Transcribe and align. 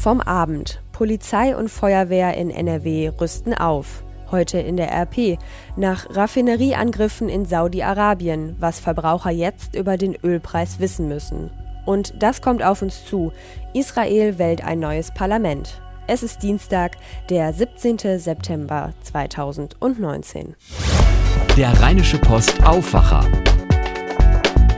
Vom 0.00 0.22
Abend. 0.22 0.80
Polizei 0.92 1.54
und 1.54 1.68
Feuerwehr 1.68 2.34
in 2.34 2.48
NRW 2.48 3.10
rüsten 3.20 3.52
auf. 3.52 4.02
Heute 4.30 4.58
in 4.58 4.78
der 4.78 4.90
RP. 4.90 5.36
Nach 5.76 6.06
Raffinerieangriffen 6.08 7.28
in 7.28 7.44
Saudi-Arabien, 7.44 8.56
was 8.58 8.80
Verbraucher 8.80 9.30
jetzt 9.30 9.76
über 9.76 9.98
den 9.98 10.16
Ölpreis 10.24 10.80
wissen 10.80 11.06
müssen. 11.06 11.50
Und 11.84 12.14
das 12.22 12.40
kommt 12.40 12.62
auf 12.62 12.80
uns 12.80 13.04
zu. 13.04 13.30
Israel 13.74 14.38
wählt 14.38 14.64
ein 14.64 14.80
neues 14.80 15.12
Parlament. 15.12 15.82
Es 16.06 16.22
ist 16.22 16.42
Dienstag, 16.42 16.96
der 17.28 17.52
17. 17.52 17.98
September 18.18 18.94
2019. 19.02 20.56
Der 21.58 21.78
Rheinische 21.78 22.16
Post 22.16 22.64
Aufwacher. 22.64 23.30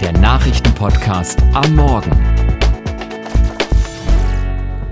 Der 0.00 0.18
Nachrichtenpodcast 0.18 1.40
am 1.54 1.76
Morgen. 1.76 2.51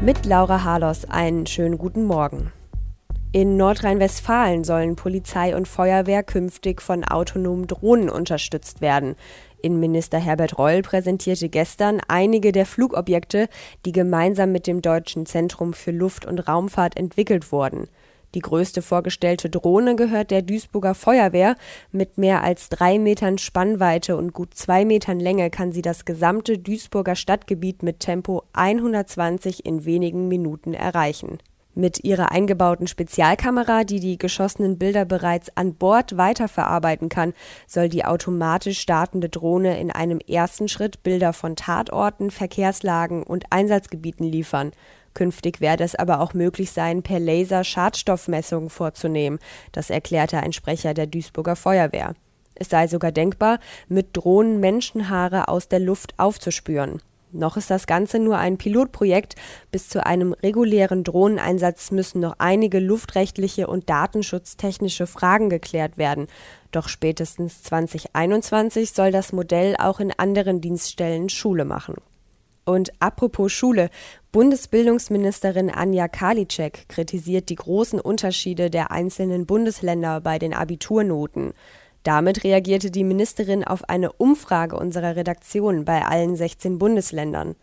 Mit 0.03 0.25
Laura 0.25 0.65
Harlos 0.65 1.05
einen 1.05 1.47
schönen 1.47 1.77
guten 1.77 2.05
Morgen. 2.05 2.51
In 3.33 3.59
Nordrhein-Westfalen 3.59 4.65
sollen 4.65 4.97
Polizei 4.97 5.55
und 5.55 5.69
Feuerwehr 5.69 6.23
künftig 6.23 6.81
von 6.81 7.05
autonomen 7.05 7.67
Drohnen 7.67 8.09
unterstützt 8.09 8.81
werden. 8.81 9.15
Innenminister 9.61 10.19
Herbert 10.19 10.59
Reul 10.59 10.81
präsentierte 10.81 11.51
gestern 11.51 12.01
einige 12.09 12.51
der 12.51 12.65
Flugobjekte, 12.65 13.51
die 13.85 13.93
gemeinsam 13.93 14.53
mit 14.53 14.67
dem 14.67 14.81
Deutschen 14.81 15.27
Zentrum 15.27 15.75
für 15.75 15.91
Luft- 15.91 16.25
und 16.25 16.49
Raumfahrt 16.49 16.97
entwickelt 16.97 17.53
wurden. 17.53 17.87
Die 18.35 18.41
größte 18.41 18.81
vorgestellte 18.81 19.51
Drohne 19.51 19.97
gehört 19.97 20.31
der 20.31 20.43
Duisburger 20.43 20.95
Feuerwehr. 20.95 21.57
Mit 21.91 22.17
mehr 22.17 22.45
als 22.45 22.69
drei 22.69 22.99
Metern 22.99 23.39
Spannweite 23.39 24.17
und 24.17 24.33
gut 24.33 24.55
zwei 24.55 24.85
Metern 24.85 25.19
Länge 25.19 25.51
kann 25.51 25.73
sie 25.73 25.83
das 25.83 26.05
gesamte 26.05 26.59
Duisburger 26.59 27.17
Stadtgebiet 27.17 27.83
mit 27.83 28.01
Tempo 28.01 28.45
120 28.53 29.67
in 29.67 29.85
wenigen 29.85 30.29
Minuten 30.29 30.75
erreichen. 30.75 31.39
Mit 31.75 32.03
ihrer 32.03 32.33
eingebauten 32.33 32.89
Spezialkamera, 32.89 33.85
die 33.85 34.01
die 34.01 34.19
geschossenen 34.19 34.77
Bilder 34.77 35.05
bereits 35.05 35.57
an 35.57 35.75
Bord 35.75 36.17
weiterverarbeiten 36.17 37.09
kann, 37.09 37.33
soll 37.69 37.89
die 37.89 38.05
automatisch 38.05 38.81
startende 38.81 39.29
Drohne 39.29 39.79
in 39.81 39.93
einem 39.93 40.19
ersten 40.19 40.67
Schritt 40.67 41.05
Bilder 41.05 41.33
von 41.33 41.55
Tatorten, 41.55 42.33
Verkehrslagen 42.33 43.23
und 43.23 43.45
Einsatzgebieten 43.51 44.27
liefern. 44.27 44.73
Künftig 45.15 45.61
werde 45.61 45.85
es 45.85 45.95
aber 45.95 46.21
auch 46.21 46.35
möglich 46.35 46.71
sein, 46.71 47.03
per 47.03 47.19
Laser 47.19 47.65
Schadstoffmessungen 47.65 48.71
vorzunehmen. 48.71 49.39
Das 49.73 49.91
erklärte 49.91 50.39
ein 50.39 50.53
Sprecher 50.53 50.95
der 50.95 51.07
Duisburger 51.07 51.57
Feuerwehr. 51.57 52.15
Es 52.55 52.69
sei 52.69 52.87
sogar 52.87 53.11
denkbar, 53.11 53.59
mit 53.89 54.17
Drohnen 54.17 54.61
Menschenhaare 54.61 55.49
aus 55.49 55.69
der 55.69 55.81
Luft 55.81 56.15
aufzuspüren. 56.19 57.01
Noch 57.33 57.57
ist 57.57 57.71
das 57.71 57.87
Ganze 57.87 58.19
nur 58.19 58.39
ein 58.39 58.59
Pilotprojekt. 58.59 59.37
Bis 59.71 59.89
zu 59.89 60.05
einem 60.05 60.33
regulären 60.33 61.05
Drohneneinsatz 61.05 61.93
müssen 61.93 62.21
noch 62.21 62.35
einige 62.39 62.81
luftrechtliche 62.81 63.69
und 63.69 63.89
datenschutztechnische 63.89 65.07
Fragen 65.07 65.49
geklärt 65.49 65.97
werden. 65.97 66.27
Doch 66.73 66.89
spätestens 66.89 67.63
2021 67.63 68.93
soll 68.93 69.13
das 69.13 69.33
Modell 69.33 69.77
auch 69.79 70.01
in 70.01 70.13
anderen 70.13 70.61
Dienststellen 70.61 71.29
Schule 71.29 71.65
machen. 71.65 71.97
Und 72.65 72.93
apropos 73.01 73.53
Schule, 73.53 73.91
Bundesbildungsministerin 74.33 75.71
Anja 75.71 76.09
Karliczek 76.09 76.89
kritisiert 76.89 77.49
die 77.49 77.57
großen 77.57 78.01
Unterschiede 78.01 78.71
der 78.71 78.91
einzelnen 78.91 79.47
Bundesländer 79.47 80.21
bei 80.21 80.39
den 80.39 80.55
Abiturnoten. 80.55 81.53
Damit 82.03 82.45
reagierte 82.45 82.91
die 82.91 83.05
Ministerin 83.05 83.65
auf 83.65 83.89
eine 83.89 84.13
Umfrage 84.13 84.77
unserer 84.77 85.17
Redaktion 85.17 85.85
bei 85.85 86.05
allen 86.05 86.37
16 86.37 86.79
Bundesländern. 86.79 87.57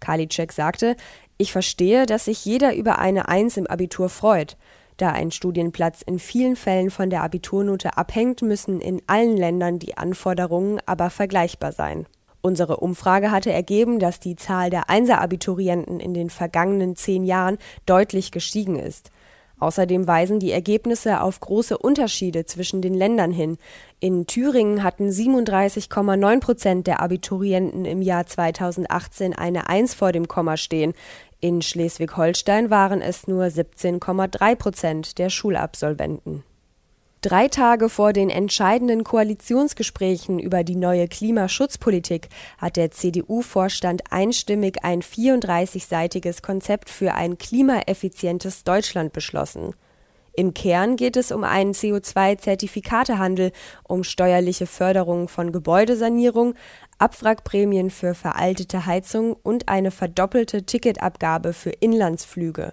Karliczek 0.00 0.52
sagte, 0.52 0.96
ich 1.38 1.52
verstehe, 1.52 2.06
dass 2.06 2.26
sich 2.26 2.44
jeder 2.44 2.74
über 2.74 2.98
eine 2.98 3.28
Eins 3.28 3.56
im 3.56 3.66
Abitur 3.66 4.08
freut. 4.08 4.56
Da 4.96 5.12
ein 5.12 5.30
Studienplatz 5.30 6.02
in 6.02 6.18
vielen 6.18 6.56
Fällen 6.56 6.90
von 6.90 7.08
der 7.08 7.22
Abiturnote 7.22 7.96
abhängt, 7.96 8.42
müssen 8.42 8.80
in 8.80 9.00
allen 9.06 9.36
Ländern 9.36 9.78
die 9.78 9.96
Anforderungen 9.96 10.78
aber 10.84 11.08
vergleichbar 11.08 11.72
sein. 11.72 12.06
Unsere 12.42 12.78
Umfrage 12.78 13.30
hatte 13.30 13.52
ergeben, 13.52 13.98
dass 13.98 14.18
die 14.18 14.36
Zahl 14.36 14.70
der 14.70 14.88
Einser-Abiturienten 14.88 16.00
in 16.00 16.14
den 16.14 16.30
vergangenen 16.30 16.96
zehn 16.96 17.24
Jahren 17.24 17.58
deutlich 17.84 18.32
gestiegen 18.32 18.76
ist. 18.76 19.10
Außerdem 19.58 20.06
weisen 20.06 20.40
die 20.40 20.52
Ergebnisse 20.52 21.20
auf 21.20 21.38
große 21.38 21.76
Unterschiede 21.76 22.46
zwischen 22.46 22.80
den 22.80 22.94
Ländern 22.94 23.30
hin. 23.30 23.58
In 24.00 24.26
Thüringen 24.26 24.82
hatten 24.82 25.10
37,9 25.10 26.40
Prozent 26.40 26.86
der 26.86 27.00
Abiturienten 27.00 27.84
im 27.84 28.00
Jahr 28.00 28.26
2018 28.26 29.34
eine 29.34 29.68
Eins 29.68 29.92
vor 29.92 30.12
dem 30.12 30.28
Komma 30.28 30.56
stehen. 30.56 30.94
In 31.40 31.60
Schleswig-Holstein 31.60 32.70
waren 32.70 33.02
es 33.02 33.28
nur 33.28 33.44
17,3 33.44 34.56
Prozent 34.56 35.18
der 35.18 35.28
Schulabsolventen. 35.28 36.42
Drei 37.22 37.48
Tage 37.48 37.90
vor 37.90 38.14
den 38.14 38.30
entscheidenden 38.30 39.04
Koalitionsgesprächen 39.04 40.38
über 40.38 40.64
die 40.64 40.76
neue 40.76 41.06
Klimaschutzpolitik 41.06 42.30
hat 42.56 42.76
der 42.76 42.92
CDU-Vorstand 42.92 44.10
einstimmig 44.10 44.84
ein 44.84 45.02
34-seitiges 45.02 46.40
Konzept 46.40 46.88
für 46.88 47.12
ein 47.12 47.36
klimaeffizientes 47.36 48.64
Deutschland 48.64 49.12
beschlossen. 49.12 49.74
Im 50.32 50.54
Kern 50.54 50.96
geht 50.96 51.18
es 51.18 51.30
um 51.30 51.44
einen 51.44 51.72
CO2-Zertifikatehandel, 51.74 53.52
um 53.86 54.02
steuerliche 54.02 54.66
Förderung 54.66 55.28
von 55.28 55.52
Gebäudesanierung, 55.52 56.54
Abwrackprämien 56.96 57.90
für 57.90 58.14
veraltete 58.14 58.86
Heizung 58.86 59.36
und 59.42 59.68
eine 59.68 59.90
verdoppelte 59.90 60.62
Ticketabgabe 60.62 61.52
für 61.52 61.70
Inlandsflüge. 61.80 62.72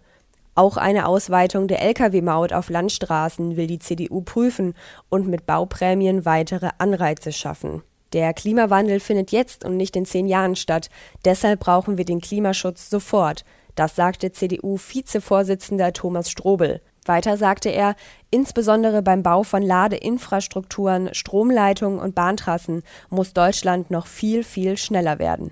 Auch 0.58 0.76
eine 0.76 1.06
Ausweitung 1.06 1.68
der 1.68 1.84
Lkw-Maut 1.84 2.52
auf 2.52 2.72
Landstraßen 2.72 3.58
will 3.58 3.68
die 3.68 3.78
CDU 3.78 4.22
prüfen 4.22 4.74
und 5.08 5.28
mit 5.28 5.46
Bauprämien 5.46 6.26
weitere 6.26 6.72
Anreize 6.80 7.32
schaffen. 7.32 7.84
Der 8.12 8.34
Klimawandel 8.34 9.00
findet 9.00 9.32
jetzt 9.32 9.64
und 9.64 9.78
nicht 9.78 9.96
in 9.96 10.06
zehn 10.06 10.26
Jahren 10.26 10.56
statt. 10.56 10.90
Deshalb 11.26 11.60
brauchen 11.60 12.00
wir 12.00 12.06
den 12.06 12.22
Klimaschutz 12.22 12.90
sofort. 12.90 13.46
Das 13.76 13.96
sagte 13.96 14.32
CDU-Vizevorsitzender 14.32 15.94
Thomas 15.94 16.32
Strobel. 16.32 16.82
Weiter 17.06 17.38
sagte 17.38 17.70
er, 17.70 17.96
insbesondere 18.32 19.04
beim 19.04 19.22
Bau 19.22 19.44
von 19.44 19.62
Ladeinfrastrukturen, 19.62 21.14
Stromleitungen 21.14 22.00
und 22.00 22.16
Bahntrassen 22.16 22.82
muss 23.12 23.34
Deutschland 23.34 23.92
noch 23.92 24.08
viel, 24.08 24.44
viel 24.44 24.76
schneller 24.76 25.20
werden. 25.20 25.52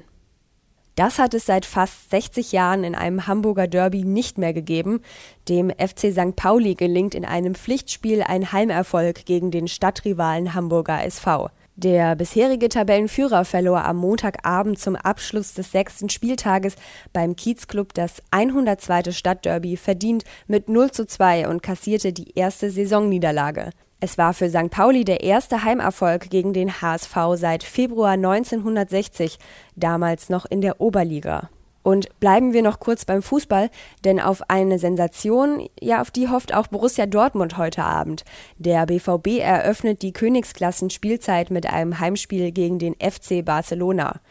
Das 0.96 1.20
hat 1.20 1.34
es 1.34 1.46
seit 1.46 1.66
fast 1.66 2.10
60 2.10 2.54
Jahren 2.54 2.86
in 2.86 2.96
einem 2.96 3.28
Hamburger 3.28 3.68
Derby 3.68 4.06
nicht 4.06 4.38
mehr 4.38 4.54
gegeben. 4.54 5.02
Dem 5.50 5.70
FC 5.70 6.14
St. 6.14 6.38
Pauli 6.38 6.76
gelingt 6.76 7.16
in 7.16 7.26
einem 7.26 7.54
Pflichtspiel 7.54 8.24
ein 8.24 8.54
Heimerfolg 8.54 9.26
gegen 9.26 9.52
den 9.52 9.68
Stadtrivalen 9.68 10.54
Hamburger 10.54 11.04
SV. 11.04 11.50
Der 11.76 12.16
bisherige 12.16 12.70
Tabellenführer 12.70 13.44
verlor 13.44 13.84
am 13.84 13.98
Montagabend 13.98 14.80
zum 14.80 14.96
Abschluss 14.96 15.54
des 15.54 15.74
sechsten 15.74 16.08
Spieltages 16.08 16.76
beim 17.12 17.36
Kiezclub 17.36 17.94
das 17.94 18.24
102. 18.32 19.12
Stadtderby 19.12 19.76
verdient 19.76 20.24
mit 20.48 20.70
0 20.70 20.92
zu 20.92 21.06
2 21.06 21.50
und 21.50 21.62
kassierte 21.62 22.14
die 22.14 22.32
erste 22.36 22.72
Saisonniederlage. 22.72 23.72
Es 24.06 24.20
war 24.20 24.36
für 24.36 24.52
St. 24.52 24.70
Pauli 24.70 25.04
der 25.04 25.24
erste 25.24 25.64
Heimerfolg 25.64 26.30
gegen 26.30 26.54
den 26.54 26.80
HSV 26.80 27.18
seit 27.34 27.64
Februar 27.64 28.12
1960, 28.12 29.40
damals 29.76 30.30
noch 30.30 30.46
in 30.46 30.62
der 30.62 30.80
Oberliga. 30.80 31.50
Und 31.82 32.20
bleiben 32.20 32.54
wir 32.54 32.62
noch 32.62 32.80
kurz 32.80 33.06
beim 33.06 33.24
Fußball, 33.24 33.72
denn 34.04 34.20
auf 34.20 34.48
eine 34.48 34.78
Sensation, 34.78 35.68
ja, 35.82 36.02
auf 36.02 36.12
die 36.12 36.30
hofft 36.30 36.54
auch 36.54 36.68
Borussia 36.68 37.08
Dortmund 37.08 37.58
heute 37.58 37.84
Abend. 37.84 38.26
Der 38.60 38.86
BVB 38.86 39.40
eröffnet 39.40 40.04
die 40.04 40.14
Königsklassenspielzeit 40.14 41.50
mit 41.50 41.66
einem 41.66 42.00
Heimspiel 42.00 42.52
gegen 42.52 42.78
den 42.78 42.94
FC 42.94 43.44
Barcelona. 43.44 44.22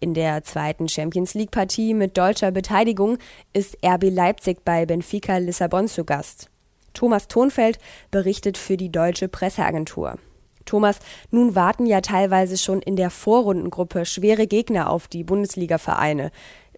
In 0.00 0.14
der 0.14 0.44
zweiten 0.44 0.88
Champions 0.88 1.34
League 1.34 1.50
Partie 1.50 1.92
mit 1.92 2.16
deutscher 2.16 2.52
Beteiligung 2.52 3.18
ist 3.52 3.78
RB 3.84 4.10
Leipzig 4.10 4.64
bei 4.64 4.86
Benfica 4.86 5.38
Lissabon 5.38 5.88
zu 5.88 6.04
Gast. 6.04 6.50
Thomas 6.94 7.28
Thonfeld 7.28 7.78
berichtet 8.10 8.56
für 8.56 8.76
die 8.76 8.90
Deutsche 8.90 9.28
Presseagentur. 9.28 10.18
Thomas, 10.64 10.98
nun 11.30 11.54
warten 11.54 11.84
ja 11.86 12.00
teilweise 12.00 12.56
schon 12.56 12.80
in 12.80 12.96
der 12.96 13.10
Vorrundengruppe 13.10 14.06
schwere 14.06 14.46
Gegner 14.46 14.88
auf 14.88 15.08
die 15.08 15.24
Bundesliga-Vereine. 15.24 16.30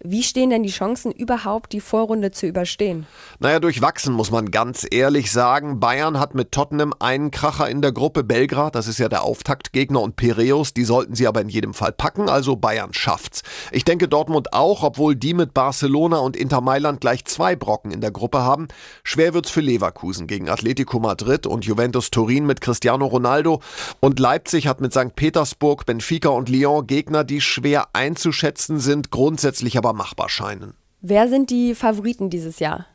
Wie 0.03 0.21
stehen 0.21 0.51
denn 0.51 0.63
die 0.63 0.69
Chancen, 0.69 1.11
überhaupt 1.11 1.73
die 1.73 1.81
Vorrunde 1.81 2.31
zu 2.31 2.45
überstehen? 2.45 3.07
Naja, 3.39 3.59
durchwachsen 3.59 4.13
muss 4.13 4.29
man 4.29 4.51
ganz 4.51 4.85
ehrlich 4.89 5.31
sagen. 5.31 5.79
Bayern 5.79 6.19
hat 6.19 6.35
mit 6.35 6.51
Tottenham 6.51 6.93
einen 6.99 7.31
Kracher 7.31 7.69
in 7.69 7.81
der 7.81 7.91
Gruppe. 7.91 8.23
Belgrad, 8.23 8.75
das 8.75 8.87
ist 8.87 8.99
ja 8.99 9.09
der 9.09 9.23
Auftaktgegner, 9.23 9.99
und 9.99 10.15
Piräus, 10.15 10.73
die 10.73 10.83
sollten 10.83 11.15
sie 11.15 11.27
aber 11.27 11.41
in 11.41 11.49
jedem 11.49 11.73
Fall 11.73 11.91
packen. 11.91 12.29
Also 12.29 12.55
Bayern 12.55 12.93
schafft's. 12.93 13.41
Ich 13.71 13.85
denke 13.85 14.07
Dortmund 14.07 14.53
auch, 14.53 14.83
obwohl 14.83 15.15
die 15.15 15.33
mit 15.33 15.53
Barcelona 15.53 16.17
und 16.17 16.37
Inter 16.37 16.61
Mailand 16.61 17.01
gleich 17.01 17.25
zwei 17.25 17.55
Brocken 17.55 17.91
in 17.91 18.01
der 18.01 18.11
Gruppe 18.11 18.43
haben. 18.43 18.67
Schwer 19.03 19.33
wird's 19.33 19.49
für 19.49 19.61
Leverkusen 19.61 20.27
gegen 20.27 20.47
Atletico 20.47 20.99
Madrid 20.99 21.47
und 21.47 21.65
Juventus 21.65 22.11
Turin 22.11 22.45
mit 22.45 22.61
Cristiano 22.61 23.05
Ronaldo. 23.05 23.61
Und 23.99 24.19
Leipzig 24.19 24.67
hat 24.67 24.79
mit 24.79 24.93
St. 24.93 25.15
Petersburg, 25.15 25.85
Benfica 25.85 26.29
und 26.29 26.49
Lyon 26.49 26.85
Gegner, 26.85 27.23
die 27.23 27.41
schwer 27.41 27.87
einzuschätzen 27.93 28.79
sind, 28.79 29.11
grundsätzlich 29.11 29.77
aber 29.77 29.86
aber 29.87 29.97
machbar 29.97 30.29
scheinen. 30.29 30.73
Wer 31.01 31.29
sind 31.29 31.49
die 31.49 31.75
Favoriten 31.75 32.29
dieses 32.29 32.59
Jahr? 32.59 32.87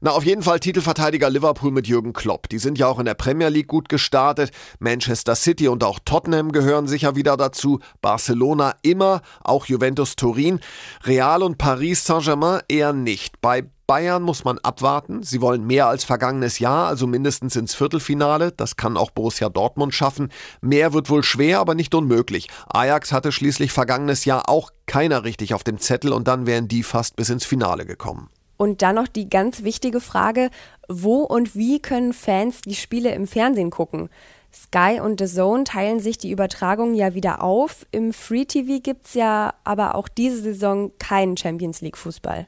Na, 0.00 0.12
auf 0.12 0.24
jeden 0.24 0.42
Fall 0.42 0.60
Titelverteidiger 0.60 1.28
Liverpool 1.28 1.72
mit 1.72 1.88
Jürgen 1.88 2.12
Klopp. 2.12 2.48
Die 2.48 2.58
sind 2.58 2.78
ja 2.78 2.86
auch 2.86 3.00
in 3.00 3.04
der 3.04 3.14
Premier 3.14 3.48
League 3.48 3.66
gut 3.66 3.88
gestartet. 3.88 4.52
Manchester 4.78 5.34
City 5.34 5.66
und 5.66 5.82
auch 5.82 5.98
Tottenham 6.04 6.52
gehören 6.52 6.86
sicher 6.86 7.16
wieder 7.16 7.36
dazu. 7.36 7.80
Barcelona 8.00 8.74
immer, 8.82 9.22
auch 9.42 9.66
Juventus 9.66 10.14
Turin. 10.14 10.60
Real 11.04 11.42
und 11.42 11.58
Paris 11.58 12.04
Saint-Germain 12.04 12.60
eher 12.68 12.92
nicht. 12.92 13.40
Bei 13.40 13.64
Bayern 13.88 14.22
muss 14.22 14.44
man 14.44 14.58
abwarten. 14.58 15.24
Sie 15.24 15.40
wollen 15.40 15.66
mehr 15.66 15.88
als 15.88 16.04
vergangenes 16.04 16.60
Jahr, 16.60 16.86
also 16.86 17.06
mindestens 17.08 17.56
ins 17.56 17.74
Viertelfinale. 17.74 18.52
Das 18.52 18.76
kann 18.76 18.96
auch 18.96 19.10
Borussia 19.10 19.48
Dortmund 19.48 19.94
schaffen. 19.94 20.30
Mehr 20.60 20.92
wird 20.92 21.10
wohl 21.10 21.24
schwer, 21.24 21.58
aber 21.58 21.74
nicht 21.74 21.94
unmöglich. 21.94 22.48
Ajax 22.68 23.12
hatte 23.12 23.32
schließlich 23.32 23.72
vergangenes 23.72 24.26
Jahr 24.26 24.48
auch 24.48 24.70
keiner 24.86 25.24
richtig 25.24 25.54
auf 25.54 25.64
dem 25.64 25.78
Zettel 25.78 26.12
und 26.12 26.28
dann 26.28 26.46
wären 26.46 26.68
die 26.68 26.82
fast 26.82 27.16
bis 27.16 27.30
ins 27.30 27.46
Finale 27.46 27.84
gekommen. 27.84 28.28
Und 28.58 28.82
dann 28.82 28.96
noch 28.96 29.08
die 29.08 29.30
ganz 29.30 29.62
wichtige 29.62 30.00
Frage, 30.00 30.50
wo 30.88 31.22
und 31.22 31.54
wie 31.54 31.80
können 31.80 32.12
Fans 32.12 32.60
die 32.60 32.74
Spiele 32.74 33.14
im 33.14 33.26
Fernsehen 33.26 33.70
gucken? 33.70 34.10
Sky 34.52 35.00
und 35.00 35.20
The 35.20 35.26
Zone 35.26 35.64
teilen 35.64 36.00
sich 36.00 36.18
die 36.18 36.30
Übertragung 36.30 36.94
ja 36.94 37.14
wieder 37.14 37.42
auf. 37.42 37.86
Im 37.92 38.12
Free 38.12 38.44
TV 38.44 38.80
gibt 38.82 39.06
es 39.06 39.14
ja 39.14 39.54
aber 39.64 39.94
auch 39.94 40.08
diese 40.08 40.42
Saison 40.42 40.90
keinen 40.98 41.36
Champions 41.36 41.80
League 41.80 41.96
Fußball. 41.96 42.46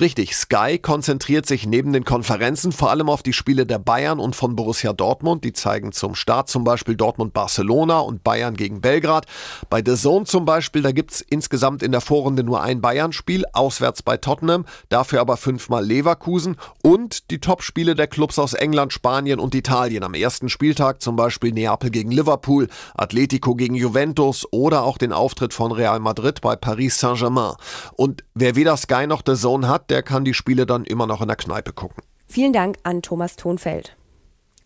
Richtig, 0.00 0.34
Sky 0.34 0.78
konzentriert 0.78 1.44
sich 1.44 1.66
neben 1.66 1.92
den 1.92 2.04
Konferenzen 2.04 2.72
vor 2.72 2.90
allem 2.90 3.10
auf 3.10 3.22
die 3.22 3.34
Spiele 3.34 3.66
der 3.66 3.78
Bayern 3.78 4.20
und 4.20 4.34
von 4.34 4.56
Borussia 4.56 4.92
Dortmund. 4.94 5.44
Die 5.44 5.52
zeigen 5.52 5.92
zum 5.92 6.14
Start 6.14 6.48
zum 6.48 6.64
Beispiel 6.64 6.96
Dortmund-Barcelona 6.96 7.98
und 7.98 8.24
Bayern 8.24 8.56
gegen 8.56 8.80
Belgrad. 8.80 9.26
Bei 9.68 9.82
The 9.84 9.94
Zone 9.94 10.24
zum 10.24 10.46
Beispiel, 10.46 10.80
da 10.80 10.92
gibt 10.92 11.12
es 11.12 11.20
insgesamt 11.20 11.82
in 11.82 11.92
der 11.92 12.00
Vorrunde 12.00 12.42
nur 12.42 12.62
ein 12.62 12.80
Bayern-Spiel, 12.80 13.44
auswärts 13.52 14.02
bei 14.02 14.16
Tottenham, 14.16 14.64
dafür 14.88 15.20
aber 15.20 15.36
fünfmal 15.36 15.84
Leverkusen 15.84 16.56
und 16.82 17.30
die 17.30 17.40
Topspiele 17.40 17.94
der 17.94 18.06
Clubs 18.06 18.38
aus 18.38 18.54
England, 18.54 18.94
Spanien 18.94 19.38
und 19.40 19.54
Italien. 19.54 20.04
Am 20.04 20.14
ersten 20.14 20.48
Spieltag 20.48 21.02
zum 21.02 21.16
Beispiel 21.16 21.52
Neapel 21.52 21.90
gegen 21.90 22.10
Liverpool, 22.10 22.68
Atletico 22.94 23.54
gegen 23.54 23.74
Juventus 23.74 24.46
oder 24.50 24.84
auch 24.84 24.96
den 24.96 25.12
Auftritt 25.12 25.52
von 25.52 25.70
Real 25.70 26.00
Madrid 26.00 26.40
bei 26.40 26.56
Paris 26.56 26.98
Saint-Germain. 26.98 27.56
Und 27.94 28.24
wer 28.34 28.56
weder 28.56 28.76
Sky 28.78 29.06
noch 29.06 29.22
The 29.26 29.34
Zone 29.34 29.51
Zone 29.52 29.68
hat, 29.68 29.90
der 29.90 30.02
kann 30.02 30.24
die 30.24 30.32
Spiele 30.32 30.64
dann 30.64 30.84
immer 30.84 31.06
noch 31.06 31.20
in 31.20 31.28
der 31.28 31.36
Kneipe 31.36 31.74
gucken. 31.74 32.02
Vielen 32.26 32.54
Dank 32.54 32.78
an 32.84 33.02
Thomas 33.02 33.36
Thonfeld. 33.36 33.94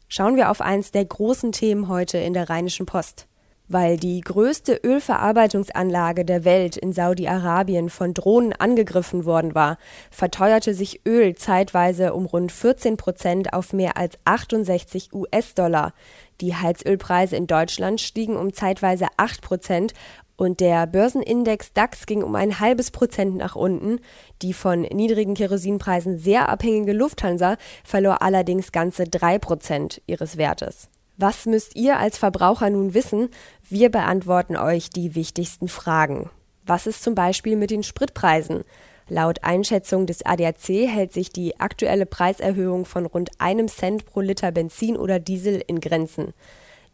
Schauen 0.07 0.37
wir 0.37 0.49
auf 0.49 0.61
eins 0.61 0.93
der 0.93 1.05
großen 1.05 1.51
Themen 1.51 1.89
heute 1.89 2.19
in 2.19 2.35
der 2.35 2.49
Rheinischen 2.49 2.87
Post. 2.87 3.27
Weil 3.67 3.97
die 3.97 4.21
größte 4.21 4.81
Ölverarbeitungsanlage 4.85 6.25
der 6.25 6.45
Welt 6.45 6.77
in 6.77 6.93
Saudi-Arabien 6.93 7.91
von 7.91 8.15
Drohnen 8.15 8.53
angegriffen 8.53 9.25
worden 9.25 9.57
war, 9.57 9.77
verteuerte 10.13 10.73
sich 10.73 11.05
Öl 11.05 11.35
zeitweise 11.35 12.15
um 12.15 12.27
rund 12.27 12.53
14 12.53 12.97
Prozent 12.97 13.53
auf 13.55 13.73
mehr 13.73 13.97
als 13.97 14.19
68 14.25 15.13
US-Dollar. 15.13 15.95
Die 16.41 16.55
Heizölpreise 16.55 17.35
in 17.35 17.49
Deutschland 17.49 18.01
stiegen 18.01 18.37
um 18.37 18.53
zeitweise 18.53 19.09
8 19.17 19.43
Prozent 19.43 19.95
und 20.37 20.61
der 20.61 20.87
Börsenindex 20.87 21.73
DAX 21.73 22.07
ging 22.07 22.23
um 22.23 22.35
ein 22.35 22.61
halbes 22.61 22.91
Prozent 22.91 23.37
nach 23.37 23.57
unten. 23.57 24.01
Die 24.43 24.53
von 24.53 24.83
niedrigen 24.83 25.35
Kerosinpreisen 25.35 26.19
sehr 26.19 26.49
abhängige 26.49 26.93
Lufthansa 26.93 27.57
verlor 27.85 28.23
allerdings 28.23 28.73
ganze 28.73 29.05
drei 29.05 29.39
Prozent 29.39 30.03
ihres 30.07 30.37
Wertes. 30.37 30.89
Was 31.17 31.47
müsst 31.47 31.77
ihr 31.77 31.99
als 31.99 32.19
Verbraucher 32.19 32.69
nun 32.69 32.93
wissen? 32.93 33.31
Wir 33.63 33.91
beantworten 33.91 34.57
euch 34.57 34.91
die 34.91 35.15
wichtigsten 35.15 35.69
Fragen. 35.69 36.29
Was 36.67 36.87
ist 36.87 37.03
zum 37.03 37.15
Beispiel 37.15 37.57
mit 37.57 37.71
den 37.71 37.83
Spritpreisen? 37.83 38.65
Laut 39.09 39.45
Einschätzung 39.45 40.07
des 40.07 40.27
ADAC 40.27 40.89
hält 40.89 41.13
sich 41.13 41.31
die 41.31 41.59
aktuelle 41.61 42.07
Preiserhöhung 42.07 42.85
von 42.85 43.07
rund 43.07 43.31
einem 43.39 43.69
Cent 43.69 44.05
pro 44.05 44.21
Liter 44.21 44.51
Benzin 44.51 44.97
oder 44.97 45.21
Diesel 45.21 45.63
in 45.67 45.81
Grenzen. 45.81 46.35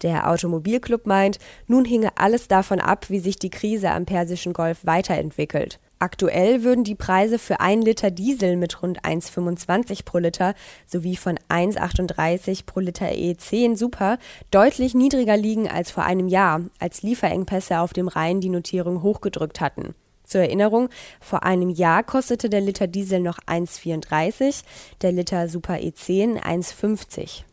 Der 0.02 0.28
Automobilclub 0.28 1.06
meint, 1.06 1.38
nun 1.66 1.84
hinge 1.84 2.10
alles 2.16 2.48
davon 2.48 2.80
ab, 2.80 3.08
wie 3.08 3.20
sich 3.20 3.38
die 3.38 3.50
Krise 3.50 3.90
am 3.90 4.04
Persischen 4.04 4.52
Golf 4.52 4.84
weiterentwickelt. 4.84 5.78
Aktuell 6.00 6.64
würden 6.64 6.82
die 6.82 6.96
Preise 6.96 7.38
für 7.38 7.60
ein 7.60 7.80
Liter 7.80 8.10
Diesel 8.10 8.56
mit 8.56 8.82
rund 8.82 9.02
1,25 9.02 10.04
pro 10.04 10.18
Liter 10.18 10.54
sowie 10.84 11.14
von 11.14 11.38
1,38 11.48 12.66
pro 12.66 12.80
Liter 12.80 13.06
E10 13.06 13.76
Super 13.76 14.18
deutlich 14.50 14.94
niedriger 14.94 15.36
liegen 15.36 15.68
als 15.68 15.92
vor 15.92 16.02
einem 16.02 16.26
Jahr, 16.26 16.62
als 16.80 17.02
Lieferengpässe 17.02 17.78
auf 17.78 17.92
dem 17.92 18.08
Rhein 18.08 18.40
die 18.40 18.48
Notierung 18.48 19.02
hochgedrückt 19.02 19.60
hatten. 19.60 19.94
Zur 20.24 20.40
Erinnerung, 20.40 20.88
vor 21.20 21.44
einem 21.44 21.70
Jahr 21.70 22.02
kostete 22.02 22.50
der 22.50 22.62
Liter 22.62 22.88
Diesel 22.88 23.20
noch 23.20 23.38
1,34, 23.46 24.64
der 25.02 25.12
Liter 25.12 25.48
Super 25.48 25.74
E10 25.74 26.42
1,50. 26.42 27.44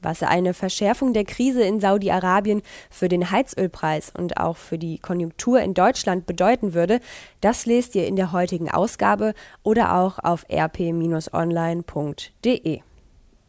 Was 0.00 0.22
eine 0.22 0.54
Verschärfung 0.54 1.12
der 1.12 1.24
Krise 1.24 1.62
in 1.62 1.80
Saudi-Arabien 1.80 2.62
für 2.90 3.08
den 3.08 3.30
Heizölpreis 3.30 4.12
und 4.16 4.36
auch 4.36 4.56
für 4.56 4.78
die 4.78 4.98
Konjunktur 4.98 5.60
in 5.60 5.74
Deutschland 5.74 6.26
bedeuten 6.26 6.72
würde, 6.74 7.00
das 7.40 7.66
lest 7.66 7.94
ihr 7.96 8.06
in 8.06 8.16
der 8.16 8.32
heutigen 8.32 8.70
Ausgabe 8.70 9.34
oder 9.62 9.96
auch 9.96 10.18
auf 10.20 10.46
rp-online.de. 10.50 11.20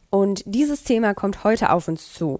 Und 0.09 0.43
dieses 0.45 0.83
Thema 0.83 1.13
kommt 1.13 1.43
heute 1.43 1.71
auf 1.71 1.87
uns 1.87 2.13
zu. 2.13 2.39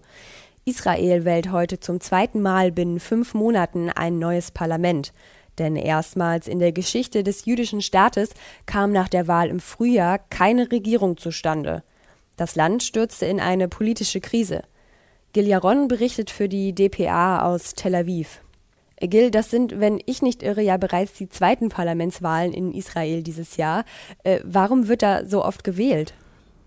Israel 0.65 1.23
wählt 1.25 1.51
heute 1.51 1.79
zum 1.79 1.99
zweiten 1.99 2.41
Mal 2.41 2.71
binnen 2.71 2.99
fünf 2.99 3.33
Monaten 3.33 3.89
ein 3.89 4.17
neues 4.19 4.51
Parlament. 4.51 5.13
Denn 5.59 5.75
erstmals 5.75 6.47
in 6.47 6.59
der 6.59 6.71
Geschichte 6.71 7.23
des 7.23 7.45
jüdischen 7.45 7.81
Staates 7.81 8.29
kam 8.65 8.91
nach 8.91 9.09
der 9.09 9.27
Wahl 9.27 9.49
im 9.49 9.59
Frühjahr 9.59 10.17
keine 10.17 10.71
Regierung 10.71 11.17
zustande. 11.17 11.83
Das 12.39 12.55
Land 12.55 12.83
stürzte 12.83 13.25
in 13.25 13.41
eine 13.41 13.67
politische 13.67 14.21
Krise. 14.21 14.63
Gil 15.33 15.45
Yaron 15.45 15.89
berichtet 15.89 16.29
für 16.29 16.47
die 16.47 16.73
dpa 16.73 17.41
aus 17.41 17.73
Tel 17.73 17.93
Aviv. 17.93 18.39
Gil, 19.01 19.29
das 19.29 19.51
sind, 19.51 19.81
wenn 19.81 19.99
ich 20.05 20.21
nicht 20.21 20.41
irre, 20.41 20.61
ja 20.61 20.77
bereits 20.77 21.11
die 21.15 21.27
zweiten 21.27 21.67
Parlamentswahlen 21.67 22.53
in 22.53 22.71
Israel 22.73 23.23
dieses 23.23 23.57
Jahr. 23.57 23.83
Äh, 24.23 24.39
warum 24.45 24.87
wird 24.87 25.01
da 25.01 25.25
so 25.25 25.43
oft 25.43 25.65
gewählt? 25.65 26.13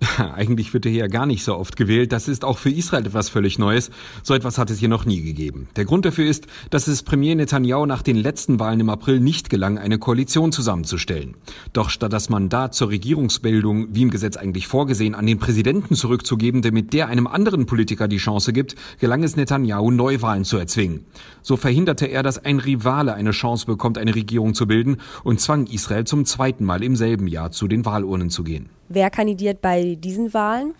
Eigentlich 0.34 0.72
wird 0.74 0.86
er 0.86 0.92
hier 0.92 1.08
gar 1.08 1.26
nicht 1.26 1.44
so 1.44 1.56
oft 1.56 1.76
gewählt. 1.76 2.12
Das 2.12 2.28
ist 2.28 2.44
auch 2.44 2.58
für 2.58 2.70
Israel 2.70 3.06
etwas 3.06 3.28
völlig 3.28 3.58
Neues. 3.58 3.90
So 4.22 4.34
etwas 4.34 4.58
hat 4.58 4.70
es 4.70 4.78
hier 4.78 4.88
noch 4.88 5.04
nie 5.04 5.22
gegeben. 5.22 5.68
Der 5.76 5.84
Grund 5.84 6.04
dafür 6.04 6.28
ist, 6.28 6.46
dass 6.70 6.88
es 6.88 7.02
Premier 7.02 7.34
Netanyahu 7.34 7.86
nach 7.86 8.02
den 8.02 8.16
letzten 8.16 8.58
Wahlen 8.58 8.80
im 8.80 8.90
April 8.90 9.20
nicht 9.20 9.50
gelang, 9.50 9.78
eine 9.78 9.98
Koalition 9.98 10.52
zusammenzustellen. 10.52 11.36
Doch 11.72 11.90
statt 11.90 12.12
das 12.12 12.28
Mandat 12.28 12.74
zur 12.74 12.88
Regierungsbildung, 12.88 13.94
wie 13.94 14.02
im 14.02 14.10
Gesetz 14.10 14.36
eigentlich 14.36 14.66
vorgesehen, 14.66 15.14
an 15.14 15.26
den 15.26 15.38
Präsidenten 15.38 15.94
zurückzugeben, 15.94 16.62
damit 16.62 16.92
der 16.92 17.08
einem 17.08 17.26
anderen 17.26 17.66
Politiker 17.66 18.08
die 18.08 18.16
Chance 18.16 18.52
gibt, 18.52 18.74
gelang 18.98 19.22
es 19.22 19.36
Netanyahu, 19.36 19.90
Neuwahlen 19.90 20.44
zu 20.44 20.56
erzwingen. 20.56 21.04
So 21.42 21.56
verhinderte 21.56 22.06
er, 22.06 22.22
dass 22.22 22.44
ein 22.44 22.58
Rivale 22.58 23.14
eine 23.14 23.30
Chance 23.30 23.66
bekommt, 23.66 23.98
eine 23.98 24.14
Regierung 24.14 24.54
zu 24.54 24.66
bilden 24.66 24.98
und 25.24 25.40
zwang 25.40 25.66
Israel 25.66 26.04
zum 26.04 26.24
zweiten 26.24 26.64
Mal 26.64 26.82
im 26.82 26.96
selben 26.96 27.26
Jahr 27.26 27.50
zu 27.50 27.68
den 27.68 27.84
Wahlurnen 27.84 28.30
zu 28.30 28.44
gehen. 28.44 28.70
Wer 28.94 29.08
kandidiert 29.08 29.62
bei 29.62 29.94
diesen 29.98 30.34
Wahlen? 30.34 30.74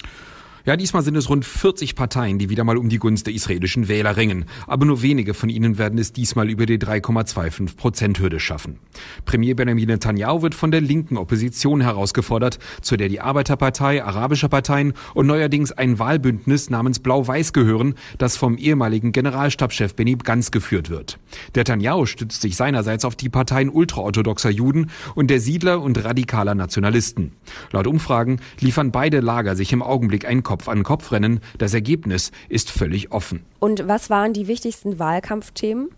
Ja, 0.64 0.76
diesmal 0.76 1.02
sind 1.02 1.16
es 1.16 1.28
rund 1.28 1.44
40 1.44 1.96
Parteien, 1.96 2.38
die 2.38 2.48
wieder 2.48 2.62
mal 2.62 2.76
um 2.76 2.88
die 2.88 2.98
Gunst 2.98 3.26
der 3.26 3.34
israelischen 3.34 3.88
Wähler 3.88 4.16
ringen. 4.16 4.44
Aber 4.68 4.86
nur 4.86 5.02
wenige 5.02 5.34
von 5.34 5.48
ihnen 5.48 5.76
werden 5.76 5.98
es 5.98 6.12
diesmal 6.12 6.48
über 6.48 6.66
die 6.66 6.78
3,25 6.78 7.76
Prozent 7.76 8.20
Hürde 8.20 8.38
schaffen. 8.38 8.78
Premier 9.24 9.56
Benjamin 9.56 9.88
Netanyahu 9.88 10.42
wird 10.42 10.54
von 10.54 10.70
der 10.70 10.80
linken 10.80 11.16
Opposition 11.16 11.80
herausgefordert, 11.80 12.60
zu 12.80 12.96
der 12.96 13.08
die 13.08 13.20
Arbeiterpartei, 13.20 14.04
arabische 14.04 14.48
Parteien 14.48 14.92
und 15.14 15.26
neuerdings 15.26 15.72
ein 15.72 15.98
Wahlbündnis 15.98 16.70
namens 16.70 17.00
Blau-Weiß 17.00 17.52
gehören, 17.52 17.94
das 18.18 18.36
vom 18.36 18.56
ehemaligen 18.56 19.10
Generalstabschef 19.10 19.96
Benny 19.96 20.14
Gantz 20.14 20.52
geführt 20.52 20.90
wird. 20.90 21.18
Netanyahu 21.56 22.06
stützt 22.06 22.40
sich 22.40 22.54
seinerseits 22.54 23.04
auf 23.04 23.16
die 23.16 23.30
Parteien 23.30 23.68
ultraorthodoxer 23.68 24.50
Juden 24.50 24.90
und 25.16 25.28
der 25.28 25.40
Siedler 25.40 25.82
und 25.82 26.04
radikaler 26.04 26.54
Nationalisten. 26.54 27.32
Laut 27.72 27.88
Umfragen 27.88 28.38
liefern 28.60 28.92
beide 28.92 29.18
Lager 29.18 29.56
sich 29.56 29.72
im 29.72 29.82
Augenblick 29.82 30.24
ein 30.24 30.44
Kopf-an-Kopf-Rennen. 30.52 31.40
Das 31.56 31.72
Ergebnis 31.72 32.30
ist 32.50 32.70
völlig 32.70 33.10
offen. 33.10 33.42
Und 33.58 33.88
was 33.88 34.10
waren 34.10 34.34
die 34.34 34.48
wichtigsten 34.48 34.98
Wahlkampfthemen? 34.98 35.88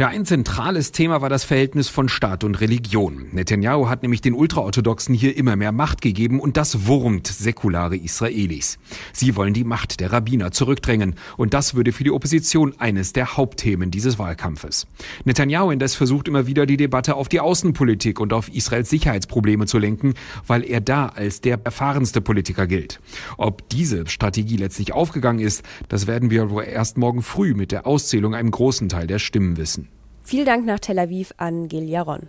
Ja, 0.00 0.08
ein 0.08 0.24
zentrales 0.24 0.92
Thema 0.92 1.20
war 1.20 1.28
das 1.28 1.44
Verhältnis 1.44 1.90
von 1.90 2.08
Staat 2.08 2.42
und 2.42 2.62
Religion. 2.62 3.26
Netanyahu 3.32 3.90
hat 3.90 4.00
nämlich 4.00 4.22
den 4.22 4.32
Ultraorthodoxen 4.32 5.14
hier 5.14 5.36
immer 5.36 5.56
mehr 5.56 5.72
Macht 5.72 6.00
gegeben 6.00 6.40
und 6.40 6.56
das 6.56 6.86
wurmt 6.86 7.26
säkulare 7.26 7.98
Israelis. 7.98 8.78
Sie 9.12 9.36
wollen 9.36 9.52
die 9.52 9.62
Macht 9.62 10.00
der 10.00 10.10
Rabbiner 10.10 10.52
zurückdrängen 10.52 11.16
und 11.36 11.52
das 11.52 11.74
würde 11.74 11.92
für 11.92 12.02
die 12.02 12.12
Opposition 12.12 12.72
eines 12.78 13.12
der 13.12 13.36
Hauptthemen 13.36 13.90
dieses 13.90 14.18
Wahlkampfes. 14.18 14.86
Netanyahu 15.26 15.70
indes 15.70 15.96
versucht 15.96 16.28
immer 16.28 16.46
wieder 16.46 16.64
die 16.64 16.78
Debatte 16.78 17.14
auf 17.14 17.28
die 17.28 17.40
Außenpolitik 17.40 18.20
und 18.20 18.32
auf 18.32 18.48
Israels 18.48 18.88
Sicherheitsprobleme 18.88 19.66
zu 19.66 19.76
lenken, 19.76 20.14
weil 20.46 20.64
er 20.64 20.80
da 20.80 21.08
als 21.08 21.42
der 21.42 21.60
erfahrenste 21.62 22.22
Politiker 22.22 22.66
gilt. 22.66 23.00
Ob 23.36 23.68
diese 23.68 24.06
Strategie 24.06 24.56
letztlich 24.56 24.94
aufgegangen 24.94 25.40
ist, 25.40 25.62
das 25.90 26.06
werden 26.06 26.30
wir 26.30 26.48
wohl 26.48 26.64
erst 26.64 26.96
morgen 26.96 27.20
früh 27.20 27.52
mit 27.52 27.70
der 27.70 27.86
Auszählung 27.86 28.34
einem 28.34 28.50
großen 28.50 28.88
Teil 28.88 29.06
der 29.06 29.18
Stimmen 29.18 29.58
wissen. 29.58 29.89
Vielen 30.30 30.46
Dank 30.46 30.64
nach 30.64 30.78
Tel 30.78 31.00
Aviv 31.00 31.34
an 31.38 31.66
Gil 31.66 31.88
Yaron. 31.88 32.28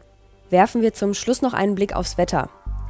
Werfen 0.50 0.82
wir 0.82 0.92
zum 0.92 1.14
Schluss 1.14 1.44
noch 1.44 1.54
einen 1.54 1.76
Blick 1.76 1.96
aufs 1.96 2.18
Wetter. 2.18 2.50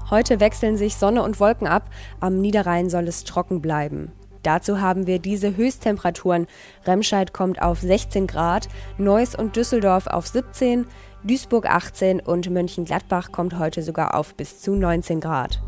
Heute 0.10 0.40
wechseln 0.40 0.78
sich 0.78 0.96
Sonne 0.96 1.22
und 1.22 1.38
Wolken 1.42 1.68
ab, 1.68 1.90
am 2.22 2.40
Niederrhein 2.40 2.90
soll 2.90 3.10
es 3.10 3.26
trocken 3.26 3.62
bleiben. 3.62 4.14
Dazu 4.42 4.80
haben 4.80 5.08
wir 5.08 5.20
diese 5.20 5.58
Höchsttemperaturen. 5.58 6.48
Remscheid 6.86 7.34
kommt 7.34 7.62
auf 7.62 7.82
16 7.82 8.26
Grad, 8.26 8.70
Neuss 8.98 9.36
und 9.36 9.58
Düsseldorf 9.58 10.08
auf 10.08 10.28
17, 10.28 10.86
Duisburg 11.26 11.66
18 11.70 12.22
und 12.22 12.50
Mönchengladbach 12.50 13.34
kommt 13.34 13.60
heute 13.60 13.84
sogar 13.84 14.16
auf 14.16 14.36
bis 14.36 14.62
zu 14.62 14.76
19 14.76 15.20
Grad. 15.20 15.62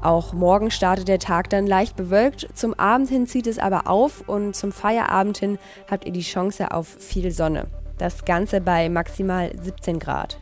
Auch 0.00 0.32
morgen 0.32 0.70
startet 0.70 1.08
der 1.08 1.18
Tag 1.18 1.50
dann 1.50 1.66
leicht 1.66 1.96
bewölkt, 1.96 2.46
zum 2.54 2.72
Abend 2.74 3.08
hin 3.08 3.26
zieht 3.26 3.48
es 3.48 3.58
aber 3.58 3.88
auf 3.88 4.28
und 4.28 4.54
zum 4.54 4.70
Feierabend 4.70 5.38
hin 5.38 5.58
habt 5.90 6.04
ihr 6.04 6.12
die 6.12 6.20
Chance 6.20 6.70
auf 6.70 6.86
viel 6.86 7.32
Sonne. 7.32 7.66
Das 7.98 8.24
Ganze 8.24 8.60
bei 8.60 8.88
maximal 8.88 9.50
17 9.60 9.98
Grad. 9.98 10.38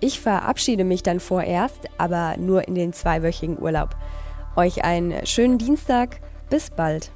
Ich 0.00 0.20
verabschiede 0.20 0.84
mich 0.84 1.02
dann 1.02 1.20
vorerst, 1.20 1.88
aber 1.98 2.36
nur 2.36 2.68
in 2.68 2.74
den 2.74 2.92
zweiwöchigen 2.92 3.58
Urlaub. 3.58 3.96
Euch 4.56 4.84
einen 4.84 5.24
schönen 5.26 5.56
Dienstag, 5.58 6.20
bis 6.50 6.70
bald. 6.70 7.10